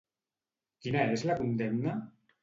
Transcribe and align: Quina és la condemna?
Quina 0.85 1.03
és 1.17 1.25
la 1.31 1.35
condemna? 1.41 1.93